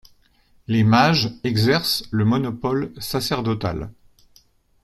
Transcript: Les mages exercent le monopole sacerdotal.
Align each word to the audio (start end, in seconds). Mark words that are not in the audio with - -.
Les 0.65 0.83
mages 0.83 1.29
exercent 1.43 2.07
le 2.09 2.25
monopole 2.25 2.91
sacerdotal. 2.97 3.91